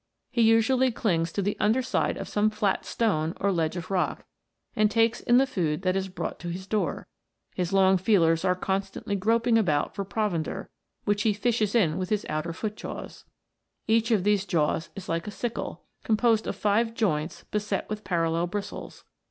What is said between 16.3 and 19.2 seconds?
of five joints beset with parallel bristles.